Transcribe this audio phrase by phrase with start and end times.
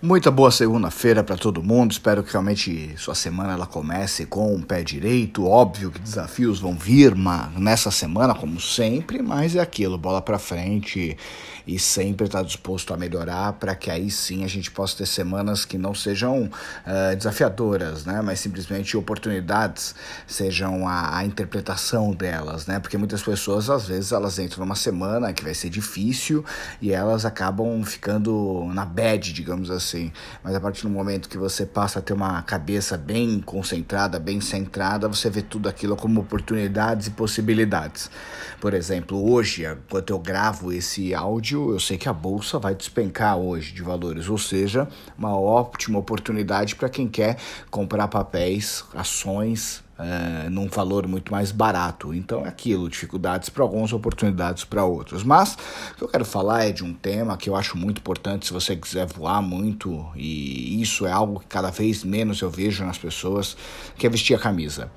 [0.00, 1.90] Muita boa segunda-feira para todo mundo.
[1.90, 5.44] Espero que realmente sua semana ela comece com o pé direito.
[5.44, 7.16] Óbvio que desafios vão vir
[7.56, 11.16] nessa semana, como sempre, mas é aquilo, bola para frente
[11.68, 15.06] e sempre estar tá disposto a melhorar para que aí sim a gente possa ter
[15.06, 18.22] semanas que não sejam uh, desafiadoras, né?
[18.22, 19.94] Mas simplesmente oportunidades
[20.26, 22.80] sejam a, a interpretação delas, né?
[22.80, 26.42] Porque muitas pessoas às vezes elas entram numa semana que vai ser difícil
[26.80, 30.10] e elas acabam ficando na bad, digamos assim.
[30.42, 34.40] Mas a partir do momento que você passa a ter uma cabeça bem concentrada, bem
[34.40, 38.10] centrada, você vê tudo aquilo como oportunidades e possibilidades.
[38.58, 43.36] Por exemplo, hoje, enquanto eu gravo esse áudio, eu sei que a bolsa vai despencar
[43.36, 47.36] hoje de valores, ou seja, uma ótima oportunidade para quem quer
[47.70, 52.14] comprar papéis, ações, é, num valor muito mais barato.
[52.14, 55.24] Então é aquilo, dificuldades para alguns, oportunidades para outros.
[55.24, 55.54] Mas
[55.92, 58.52] o que eu quero falar é de um tema que eu acho muito importante se
[58.52, 62.98] você quiser voar muito, e isso é algo que cada vez menos eu vejo nas
[62.98, 63.56] pessoas,
[63.96, 64.90] que é vestir a camisa.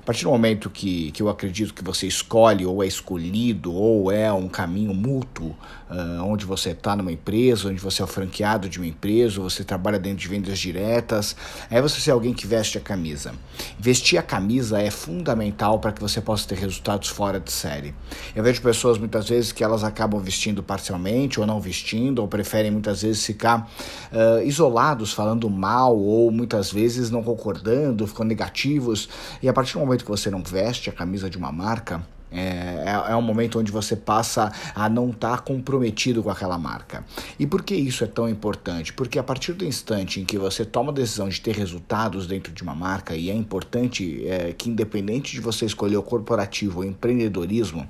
[0.00, 4.10] A partir do momento que, que eu acredito que você escolhe, ou é escolhido, ou
[4.10, 5.54] é um caminho mútuo,
[5.90, 9.98] uh, onde você está numa empresa, onde você é franqueado de uma empresa, você trabalha
[9.98, 11.36] dentro de vendas diretas,
[11.70, 13.34] é você ser alguém que veste a camisa.
[13.78, 17.94] Vestir a camisa é fundamental para que você possa ter resultados fora de série.
[18.34, 22.70] Eu vejo pessoas muitas vezes que elas acabam vestindo parcialmente ou não vestindo, ou preferem
[22.70, 23.70] muitas vezes ficar
[24.10, 29.06] uh, isolados, falando mal, ou muitas vezes não concordando, ficando negativos,
[29.42, 32.00] e a partir do momento momento que você não veste a camisa de uma marca,
[32.32, 36.56] é, é, é, um momento onde você passa a não estar tá comprometido com aquela
[36.56, 37.04] marca.
[37.38, 38.92] E por que isso é tão importante?
[38.92, 42.52] Porque a partir do instante em que você toma a decisão de ter resultados dentro
[42.52, 46.84] de uma marca, e é importante é, que, independente de você escolher o corporativo ou
[46.84, 47.88] empreendedorismo,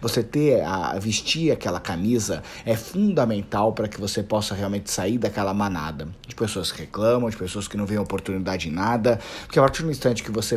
[0.00, 5.52] você ter a vestir aquela camisa é fundamental para que você possa realmente sair daquela
[5.52, 9.62] manada de pessoas que reclamam, de pessoas que não veem oportunidade em nada, porque a
[9.62, 10.56] partir do instante que você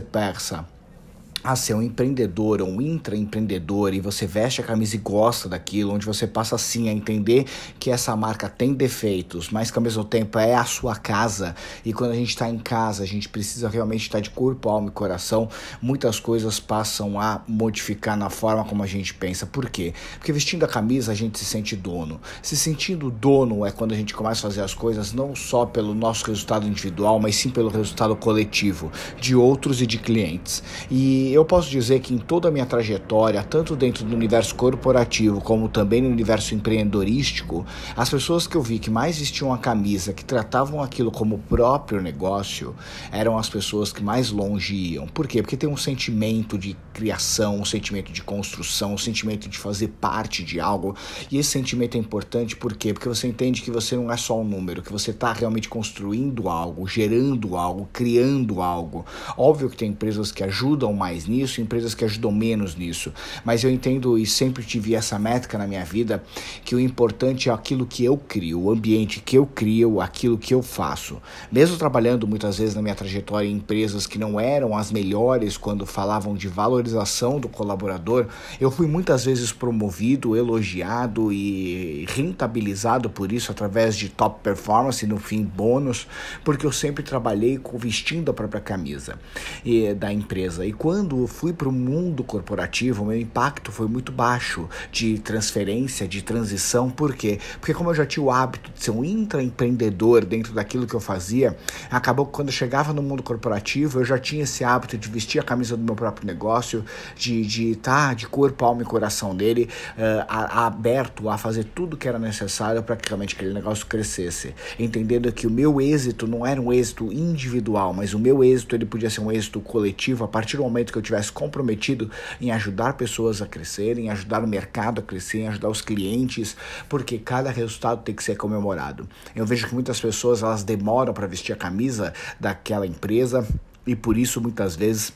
[1.48, 5.48] persa a ser um empreendedor ou um intraempreendedor e você veste a camisa e gosta
[5.48, 7.46] daquilo, onde você passa assim a entender
[7.80, 11.56] que essa marca tem defeitos, mas que ao mesmo tempo é a sua casa
[11.86, 14.90] e quando a gente está em casa, a gente precisa realmente estar de corpo, alma
[14.90, 15.50] e coração,
[15.82, 19.46] muitas coisas passam a modificar na forma como a gente pensa.
[19.46, 19.94] Por quê?
[20.18, 22.20] Porque vestindo a camisa a gente se sente dono.
[22.42, 25.94] Se sentindo dono é quando a gente começa a fazer as coisas não só pelo
[25.94, 30.62] nosso resultado individual, mas sim pelo resultado coletivo de outros e de clientes.
[30.92, 35.40] E eu posso dizer que em toda a minha trajetória, tanto dentro do universo corporativo
[35.40, 37.64] como também no universo empreendedorístico,
[37.96, 42.02] as pessoas que eu vi que mais vestiam a camisa, que tratavam aquilo como próprio
[42.02, 42.76] negócio,
[43.12, 45.08] eram as pessoas que mais longe iam.
[45.08, 45.42] Por quê?
[45.44, 50.44] Porque tem um sentimento de criação, um sentimento de construção, um sentimento de fazer parte
[50.44, 50.96] de algo.
[51.30, 52.94] E esse sentimento é importante por quê?
[52.94, 56.50] Porque você entende que você não é só um número, que você está realmente construindo
[56.50, 59.06] algo, gerando algo, criando algo.
[59.38, 63.14] Óbvio que tem empresas que ajudam mais nisso, empresas que ajudam menos nisso.
[63.44, 66.24] Mas eu entendo e sempre tive essa métrica na minha vida
[66.64, 70.54] que o importante é aquilo que eu crio, o ambiente que eu crio, aquilo que
[70.54, 71.22] eu faço.
[71.52, 75.86] Mesmo trabalhando muitas vezes na minha trajetória em empresas que não eram as melhores quando
[75.86, 78.28] falavam de valorização do colaborador,
[78.60, 85.18] eu fui muitas vezes promovido, elogiado e rentabilizado por isso através de top performance no
[85.18, 86.08] fim bônus,
[86.44, 89.20] porque eu sempre trabalhei vestindo a própria camisa
[89.64, 90.66] e, da empresa.
[90.66, 95.18] E quando quando eu fui para o mundo corporativo, meu impacto foi muito baixo de
[95.20, 96.90] transferência, de transição.
[96.90, 97.40] Por quê?
[97.62, 101.00] Porque como eu já tinha o hábito de ser um intraempreendedor dentro daquilo que eu
[101.00, 101.56] fazia,
[101.90, 105.40] acabou que quando eu chegava no mundo corporativo, eu já tinha esse hábito de vestir
[105.40, 106.84] a camisa do meu próprio negócio,
[107.16, 111.38] de estar de, tá, de corpo, alma e coração dele, uh, a, a aberto a
[111.38, 114.54] fazer tudo que era necessário para que realmente aquele negócio crescesse.
[114.78, 118.86] Entendendo que o meu êxito não era um êxito individual, mas o meu êxito ele
[118.86, 122.10] podia ser um êxito coletivo a partir do momento que que eu tivesse comprometido
[122.42, 126.58] em ajudar pessoas a crescerem, em ajudar o mercado a crescer, em ajudar os clientes,
[126.90, 129.08] porque cada resultado tem que ser comemorado.
[129.36, 133.48] Eu vejo que muitas pessoas elas demoram para vestir a camisa daquela empresa
[133.86, 135.14] e por isso muitas vezes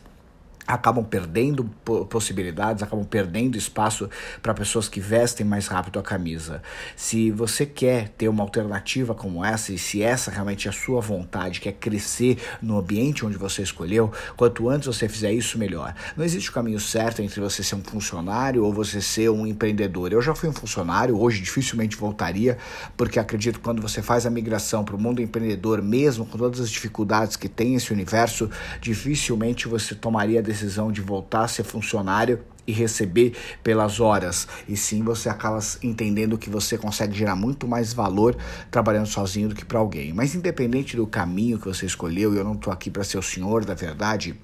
[0.73, 1.65] acabam perdendo
[2.09, 4.09] possibilidades, acabam perdendo espaço
[4.41, 6.61] para pessoas que vestem mais rápido a camisa.
[6.95, 11.01] Se você quer ter uma alternativa como essa e se essa realmente é a sua
[11.01, 15.93] vontade, quer crescer no ambiente onde você escolheu, quanto antes você fizer isso, melhor.
[16.15, 20.11] Não existe o caminho certo entre você ser um funcionário ou você ser um empreendedor.
[20.11, 22.57] Eu já fui um funcionário, hoje dificilmente voltaria,
[22.95, 26.59] porque acredito que quando você faz a migração para o mundo empreendedor, mesmo com todas
[26.59, 31.63] as dificuldades que tem esse universo, dificilmente você tomaria a decisão de voltar a ser
[31.63, 34.47] funcionário e receber pelas horas.
[34.67, 38.35] E sim, você acaba entendendo que você consegue gerar muito mais valor
[38.69, 40.13] trabalhando sozinho do que para alguém.
[40.13, 43.65] Mas independente do caminho que você escolheu, eu não estou aqui para ser o senhor
[43.65, 44.39] da verdade.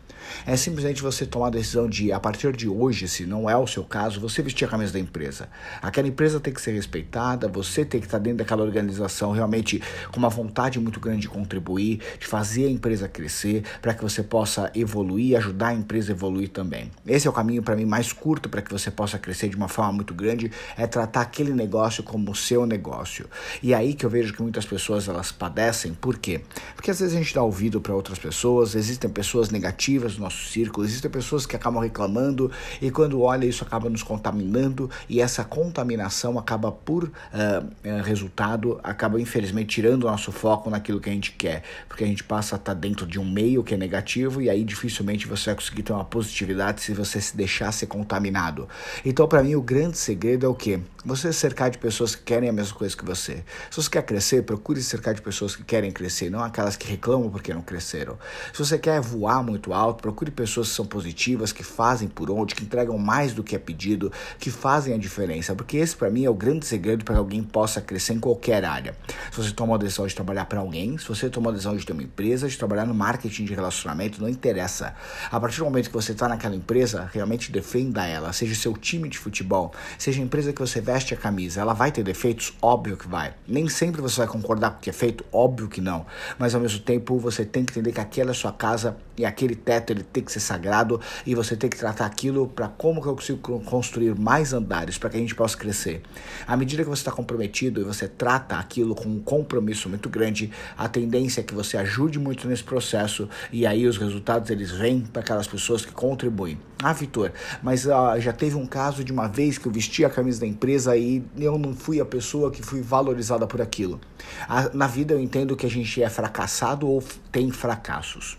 [0.46, 3.68] É simplesmente você tomar a decisão de, a partir de hoje, se não é o
[3.68, 5.50] seu caso, você vestir a camisa da empresa.
[5.82, 9.82] Aquela empresa tem que ser respeitada, você tem que estar dentro daquela organização realmente
[10.12, 14.24] com uma vontade muito grande de contribuir, de fazer a empresa crescer, para que você
[14.24, 16.92] possa evoluir, ajudar a empresa a evoluir também.
[17.06, 19.68] Esse é o caminho para mim mais curto para que você possa crescer de uma
[19.68, 23.28] forma muito grande, é tratar aquele negócio como o seu negócio.
[23.62, 26.42] E é aí que eu vejo que muitas pessoas elas padecem, por quê?
[26.76, 30.46] Porque às vezes a gente dá ouvido para outras pessoas, existem pessoas negativas do nosso
[30.48, 30.86] círculo.
[30.86, 36.38] Existem pessoas que acabam reclamando e quando olha isso acaba nos contaminando e essa contaminação
[36.38, 41.64] acaba por uh, resultado, acaba infelizmente tirando o nosso foco naquilo que a gente quer,
[41.88, 44.64] porque a gente passa a estar dentro de um meio que é negativo e aí
[44.64, 48.68] dificilmente você vai conseguir ter uma positividade se você se deixar ser contaminado.
[49.06, 50.80] Então para mim o grande segredo é o que?
[51.06, 53.44] Você cercar de pessoas que querem a mesma coisa que você.
[53.70, 57.30] Se você quer crescer, procure cercar de pessoas que querem crescer, não aquelas que reclamam
[57.30, 58.18] porque não cresceram.
[58.52, 62.56] Se você quer voar muito alto, procure pessoas que são positivas, que fazem por onde,
[62.56, 64.10] que entregam mais do que é pedido,
[64.40, 67.44] que fazem a diferença, porque esse para mim é o grande segredo para que alguém
[67.44, 68.96] possa crescer em qualquer área.
[69.30, 71.86] Se você tomou a decisão de trabalhar para alguém, se você tomou a decisão de
[71.86, 74.96] ter uma empresa, de trabalhar no marketing de relacionamento, não interessa.
[75.30, 79.10] A partir do momento que você está naquela empresa, realmente defenda ela, seja seu time
[79.10, 82.54] de futebol, seja a empresa que você veste a camisa, ela vai ter defeitos?
[82.62, 83.34] Óbvio que vai.
[83.46, 85.26] Nem sempre você vai concordar com o que é feito?
[85.34, 86.06] Óbvio que não.
[86.40, 89.56] Mas ao mesmo tempo você tem que entender que aquela é sua casa e aquele
[89.56, 93.08] teto ele tem que ser sagrado e você tem que tratar aquilo para como que
[93.08, 96.02] eu consigo construir mais andares para que a gente possa crescer.
[96.46, 100.52] À medida que você está comprometido e você trata aquilo com um compromisso muito grande,
[100.78, 105.02] a tendência é que você ajude muito nesse processo e aí os resultados eles vêm
[105.02, 106.58] para aquelas pessoas que contribuem.
[106.84, 107.32] Ah, Vitor,
[107.64, 110.48] mas uh, já teve um caso de uma vez que eu vesti a camisa da
[110.48, 114.00] empresa e eu não fui a pessoa que fui valorizada por aquilo.
[114.48, 118.38] Ah, na vida eu entendo que a gente é fracassado ou tem fracassos.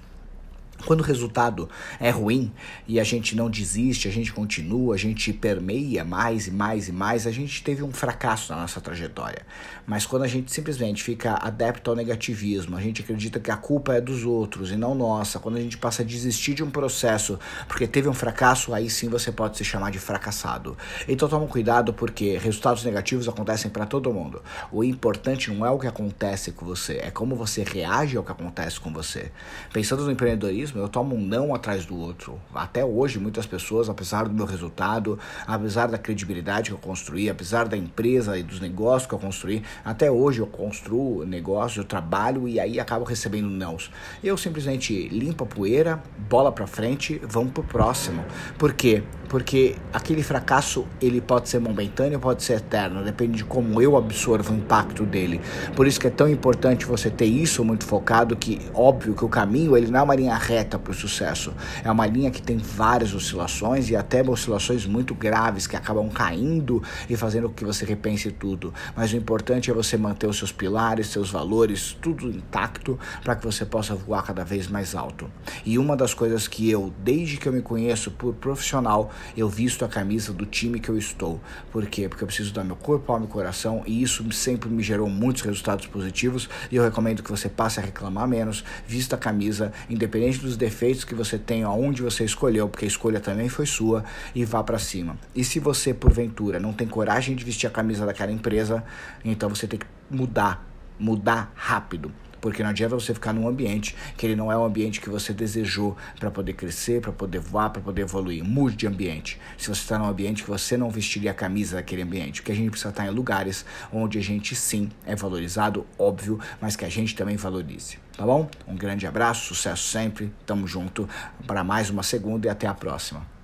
[0.87, 2.53] Quando o resultado é ruim
[2.87, 6.93] e a gente não desiste, a gente continua, a gente permeia mais e mais e
[6.93, 9.45] mais, a gente teve um fracasso na nossa trajetória.
[9.87, 13.95] Mas quando a gente simplesmente fica adepto ao negativismo, a gente acredita que a culpa
[13.95, 17.39] é dos outros e não nossa, quando a gente passa a desistir de um processo
[17.67, 20.77] porque teve um fracasso, aí sim você pode se chamar de fracassado.
[21.09, 24.43] Então toma cuidado porque resultados negativos acontecem para todo mundo.
[24.71, 28.33] O importante não é o que acontece com você, é como você reage ao que
[28.33, 29.31] acontece com você.
[29.73, 32.41] Pensando no empreendedorismo, eu tomo um não atrás do outro.
[32.55, 37.69] Até hoje, muitas pessoas, apesar do meu resultado, apesar da credibilidade que eu construí, apesar
[37.69, 42.49] da empresa e dos negócios que eu construí, até hoje eu construo negócios, eu trabalho
[42.49, 43.91] e aí acabo recebendo nãos.
[44.23, 48.25] Eu simplesmente limpo a poeira, bola para frente, vamos pro próximo.
[48.59, 49.03] Por quê?
[49.29, 54.55] Porque aquele fracasso, ele pode ser momentâneo, pode ser eterno, depende de como eu absorvo
[54.55, 55.41] o impacto dele.
[55.77, 59.29] Por isso que é tão importante você ter isso muito focado, que óbvio que o
[59.29, 61.55] caminho, ele não é uma linha reta, reta para o sucesso.
[61.85, 66.83] É uma linha que tem várias oscilações e até oscilações muito graves que acabam caindo
[67.09, 68.75] e fazendo com que você repense tudo.
[68.97, 73.45] Mas o importante é você manter os seus pilares, seus valores, tudo intacto para que
[73.45, 75.31] você possa voar cada vez mais alto.
[75.65, 79.85] E uma das coisas que eu, desde que eu me conheço por profissional, eu visto
[79.85, 81.41] a camisa do time que eu estou.
[81.71, 82.09] Por quê?
[82.09, 85.43] Porque eu preciso dar meu corpo, alma e coração e isso sempre me gerou muitos
[85.43, 90.39] resultados positivos e eu recomendo que você passe a reclamar menos, vista a camisa, independente
[90.39, 94.05] do dos defeitos que você tem, aonde você escolheu, porque a escolha também foi sua,
[94.35, 95.19] e vá para cima.
[95.35, 98.83] E se você, porventura, não tem coragem de vestir a camisa daquela empresa,
[99.25, 100.67] então você tem que mudar,
[100.99, 102.13] mudar rápido.
[102.41, 105.33] Porque não adianta você ficar num ambiente que ele não é o ambiente que você
[105.33, 108.45] desejou para poder crescer, para poder voar, para poder evoluir.
[108.45, 109.41] Mude de ambiente.
[109.57, 112.55] Se você está num ambiente que você não vestiria a camisa daquele ambiente, porque a
[112.55, 116.89] gente precisa estar em lugares onde a gente sim é valorizado, óbvio, mas que a
[116.89, 117.99] gente também valorize.
[118.19, 118.51] Tá bom?
[118.67, 120.35] Um grande abraço, sucesso sempre.
[120.45, 121.09] Tamo junto
[121.47, 123.38] para mais uma segunda e até a próxima.